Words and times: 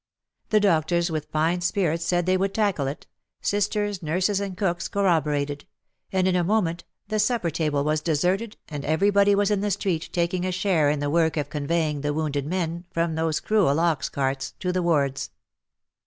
The 0.49 0.59
doctors 0.59 1.11
with 1.11 1.29
fine 1.31 1.61
spirit 1.61 2.01
said 2.01 2.25
they 2.25 2.35
would 2.35 2.55
tackle 2.55 2.87
it, 2.87 3.05
the 3.41 3.47
sisters, 3.47 4.01
nurses 4.01 4.39
and 4.39 4.57
cooks 4.57 4.87
corroborated, 4.87 5.65
and 6.11 6.27
in 6.27 6.35
a 6.35 6.43
moment 6.43 6.85
the 7.09 7.19
supper 7.19 7.51
table 7.51 7.83
was 7.83 8.01
deserted 8.01 8.57
and 8.67 8.83
everybody 8.83 9.35
was 9.35 9.51
in 9.51 9.61
the 9.61 9.69
street 9.69 10.09
taking 10.11 10.43
a 10.43 10.51
share 10.51 10.89
in 10.89 11.01
the 11.01 11.11
work 11.11 11.37
of 11.37 11.51
conveying 11.51 12.01
the 12.01 12.15
wounded 12.15 12.47
men 12.47 12.85
from 12.89 13.13
those 13.13 13.39
cruel 13.39 13.79
ox 13.79 14.09
carts 14.09 14.53
to 14.59 14.71
the 14.73 14.81
wards. 14.81 15.29